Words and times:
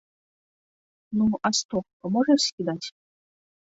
Ну, 1.19 1.27
а 1.51 1.53
стог 1.61 1.85
паможаш 2.01 2.41
скідаць? 2.51 2.83